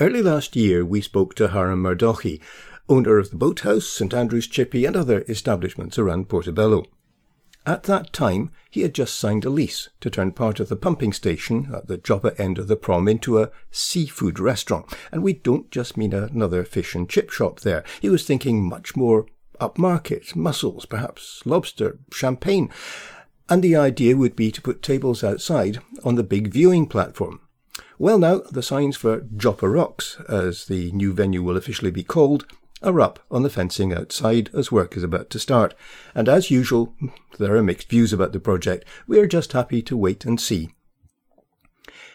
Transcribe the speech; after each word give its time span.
Early 0.00 0.22
last 0.22 0.56
year, 0.56 0.82
we 0.82 1.02
spoke 1.02 1.34
to 1.34 1.48
Hiram 1.48 1.82
Murdochie, 1.82 2.40
owner 2.88 3.18
of 3.18 3.28
the 3.28 3.36
Boathouse, 3.36 3.86
St 3.86 4.14
Andrew's 4.14 4.46
Chippy, 4.46 4.86
and 4.86 4.96
other 4.96 5.26
establishments 5.28 5.98
around 5.98 6.30
Portobello. 6.30 6.86
At 7.66 7.82
that 7.82 8.10
time, 8.10 8.50
he 8.70 8.80
had 8.80 8.94
just 8.94 9.18
signed 9.18 9.44
a 9.44 9.50
lease 9.50 9.90
to 10.00 10.08
turn 10.08 10.32
part 10.32 10.58
of 10.58 10.70
the 10.70 10.76
pumping 10.76 11.12
station 11.12 11.70
at 11.74 11.86
the 11.86 11.98
Joppa 11.98 12.34
end 12.40 12.56
of 12.56 12.66
the 12.66 12.76
prom 12.76 13.08
into 13.08 13.42
a 13.42 13.50
seafood 13.70 14.38
restaurant. 14.38 14.86
And 15.12 15.22
we 15.22 15.34
don't 15.34 15.70
just 15.70 15.98
mean 15.98 16.14
another 16.14 16.64
fish 16.64 16.94
and 16.94 17.06
chip 17.06 17.28
shop 17.28 17.60
there. 17.60 17.84
He 18.00 18.08
was 18.08 18.24
thinking 18.24 18.66
much 18.66 18.96
more 18.96 19.26
upmarket, 19.60 20.34
mussels, 20.34 20.86
perhaps 20.86 21.42
lobster, 21.44 21.98
champagne. 22.10 22.70
And 23.50 23.62
the 23.62 23.76
idea 23.76 24.16
would 24.16 24.34
be 24.34 24.50
to 24.50 24.62
put 24.62 24.82
tables 24.82 25.22
outside 25.22 25.82
on 26.02 26.14
the 26.14 26.22
big 26.22 26.48
viewing 26.48 26.86
platform. 26.86 27.40
Well, 28.00 28.18
now, 28.18 28.38
the 28.50 28.62
signs 28.62 28.96
for 28.96 29.26
Joppa 29.36 29.68
Rocks, 29.68 30.16
as 30.26 30.64
the 30.64 30.90
new 30.92 31.12
venue 31.12 31.42
will 31.42 31.58
officially 31.58 31.90
be 31.90 32.02
called, 32.02 32.46
are 32.82 32.98
up 32.98 33.18
on 33.30 33.42
the 33.42 33.50
fencing 33.50 33.92
outside 33.92 34.48
as 34.54 34.72
work 34.72 34.96
is 34.96 35.02
about 35.02 35.28
to 35.28 35.38
start. 35.38 35.74
And 36.14 36.26
as 36.26 36.50
usual, 36.50 36.94
there 37.38 37.54
are 37.54 37.62
mixed 37.62 37.90
views 37.90 38.14
about 38.14 38.32
the 38.32 38.40
project. 38.40 38.86
We 39.06 39.18
are 39.18 39.26
just 39.26 39.52
happy 39.52 39.82
to 39.82 39.98
wait 39.98 40.24
and 40.24 40.40
see. 40.40 40.70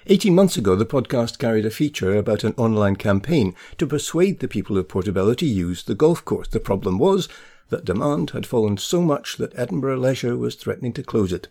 18 0.07 0.33
months 0.33 0.57
ago, 0.57 0.75
the 0.75 0.87
podcast 0.87 1.37
carried 1.37 1.67
a 1.67 1.69
feature 1.69 2.15
about 2.15 2.43
an 2.43 2.55
online 2.57 2.95
campaign 2.95 3.53
to 3.77 3.85
persuade 3.85 4.39
the 4.39 4.47
people 4.47 4.79
of 4.79 4.89
Portobello 4.89 5.35
to 5.35 5.45
use 5.45 5.83
the 5.83 5.93
golf 5.93 6.25
course. 6.25 6.47
The 6.47 6.59
problem 6.59 6.97
was 6.97 7.29
that 7.69 7.85
demand 7.85 8.31
had 8.31 8.47
fallen 8.47 8.77
so 8.77 9.03
much 9.03 9.37
that 9.37 9.53
Edinburgh 9.55 9.99
Leisure 9.99 10.35
was 10.35 10.55
threatening 10.55 10.93
to 10.93 11.03
close 11.03 11.31
it. 11.31 11.47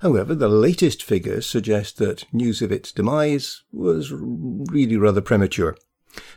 However, 0.00 0.34
the 0.34 0.48
latest 0.48 1.02
figures 1.02 1.46
suggest 1.46 1.98
that 1.98 2.24
news 2.32 2.62
of 2.62 2.72
its 2.72 2.90
demise 2.90 3.62
was 3.70 4.12
really 4.12 4.96
rather 4.96 5.20
premature. 5.20 5.76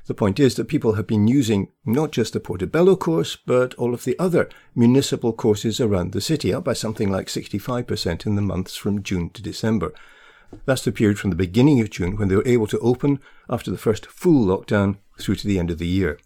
The 0.05 0.13
point 0.13 0.39
is 0.39 0.55
that 0.55 0.67
people 0.67 0.93
have 0.93 1.07
been 1.07 1.27
using 1.27 1.69
not 1.85 2.11
just 2.11 2.33
the 2.33 2.39
Portobello 2.39 2.95
course, 2.95 3.37
but 3.37 3.73
all 3.75 3.93
of 3.93 4.03
the 4.03 4.19
other 4.19 4.49
municipal 4.75 5.33
courses 5.33 5.79
around 5.79 6.11
the 6.11 6.21
city, 6.21 6.53
up 6.53 6.65
by 6.65 6.73
something 6.73 7.09
like 7.09 7.27
65% 7.27 8.25
in 8.25 8.35
the 8.35 8.41
months 8.41 8.75
from 8.75 9.01
June 9.01 9.29
to 9.31 9.41
December. 9.41 9.93
That's 10.65 10.83
the 10.83 10.91
period 10.91 11.17
from 11.17 11.29
the 11.29 11.35
beginning 11.35 11.79
of 11.79 11.89
June 11.89 12.17
when 12.17 12.27
they 12.27 12.35
were 12.35 12.47
able 12.47 12.67
to 12.67 12.79
open 12.79 13.19
after 13.49 13.71
the 13.71 13.77
first 13.77 14.05
full 14.05 14.45
lockdown 14.45 14.97
through 15.19 15.35
to 15.35 15.47
the 15.47 15.57
end 15.57 15.71
of 15.71 15.79
the 15.79 15.87
year. 15.87 16.19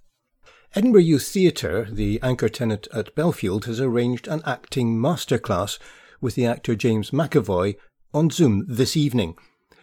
Edinburgh 0.75 1.01
Youth 1.01 1.27
Theatre, 1.27 1.87
the 1.89 2.19
anchor 2.21 2.49
tenant 2.49 2.87
at 2.93 3.15
Bellfield, 3.15 3.65
has 3.65 3.79
arranged 3.79 4.27
an 4.27 4.41
acting 4.45 4.97
masterclass 4.97 5.79
with 6.21 6.35
the 6.35 6.45
actor 6.45 6.75
James 6.75 7.11
McAvoy 7.11 7.75
on 8.13 8.29
Zoom 8.29 8.65
this 8.67 8.97
evening. 8.97 9.35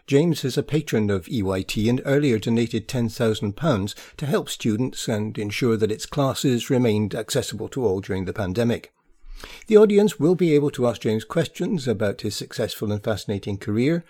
James 0.07 0.45
is 0.45 0.59
a 0.59 0.63
patron 0.63 1.09
of 1.09 1.27
EYT 1.27 1.89
and 1.89 2.03
earlier 2.05 2.39
donated 2.39 2.87
£10,000 2.87 3.95
to 4.17 4.27
help 4.27 4.51
students 4.51 5.09
and 5.09 5.39
ensure 5.39 5.79
that 5.79 5.91
its 5.91 6.05
classes 6.05 6.69
remained 6.69 7.15
accessible 7.15 7.69
to 7.71 7.85
all 7.85 8.01
during 8.01 8.27
the 8.27 8.33
pandemic. 8.35 8.93
The 9.67 9.79
audience 9.79 10.21
will 10.21 10.35
be 10.35 10.55
able 10.55 10.71
to 10.73 10.87
ask 10.87 11.01
James 11.01 11.25
questions 11.25 11.89
about 11.89 12.21
his 12.21 12.37
successful 12.37 12.93
and 12.93 13.03
fascinating 13.03 13.57
career. 13.57 14.05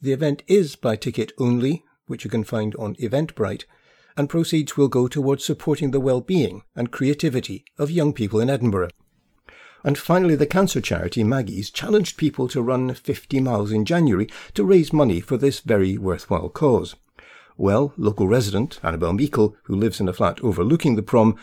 The 0.00 0.12
event 0.12 0.42
is 0.46 0.76
by 0.76 0.96
ticket 0.96 1.32
only, 1.38 1.84
which 2.06 2.24
you 2.24 2.30
can 2.30 2.44
find 2.44 2.74
on 2.76 2.94
Eventbrite, 2.96 3.64
and 4.16 4.28
proceeds 4.28 4.76
will 4.76 4.88
go 4.88 5.08
towards 5.08 5.44
supporting 5.44 5.90
the 5.90 6.00
well-being 6.00 6.62
and 6.74 6.90
creativity 6.90 7.64
of 7.78 7.90
young 7.90 8.12
people 8.12 8.40
in 8.40 8.48
Edinburgh. 8.48 8.90
And 9.84 9.98
finally, 9.98 10.34
the 10.34 10.46
cancer 10.46 10.80
charity 10.80 11.22
Maggie's 11.22 11.70
challenged 11.70 12.16
people 12.16 12.48
to 12.48 12.62
run 12.62 12.94
50 12.94 13.38
miles 13.40 13.70
in 13.70 13.84
January 13.84 14.28
to 14.54 14.64
raise 14.64 14.92
money 14.92 15.20
for 15.20 15.36
this 15.36 15.60
very 15.60 15.98
worthwhile 15.98 16.48
cause. 16.48 16.96
Well, 17.56 17.92
local 17.98 18.26
resident 18.26 18.80
Annabel 18.82 19.12
Meikle, 19.12 19.54
who 19.64 19.76
lives 19.76 20.00
in 20.00 20.08
a 20.08 20.12
flat 20.14 20.40
overlooking 20.42 20.96
the 20.96 21.02
prom, 21.02 21.36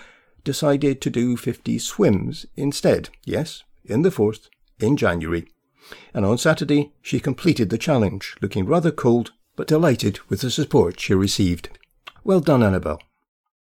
decided 0.43 1.01
to 1.01 1.09
do 1.11 1.37
50 1.37 1.77
swims 1.77 2.47
instead. 2.57 3.09
Yes, 3.23 3.63
in 3.85 4.01
the 4.01 4.11
Forth, 4.11 4.49
in 4.79 4.97
January. 4.97 5.47
And 6.13 6.25
on 6.25 6.37
Saturday, 6.37 6.93
she 7.01 7.19
completed 7.19 7.69
the 7.69 7.77
challenge, 7.77 8.35
looking 8.41 8.65
rather 8.65 8.91
cold, 8.91 9.31
but 9.55 9.67
delighted 9.67 10.19
with 10.29 10.41
the 10.41 10.49
support 10.49 10.99
she 10.99 11.13
received. 11.13 11.69
Well 12.23 12.39
done, 12.39 12.63
Annabel. 12.63 12.99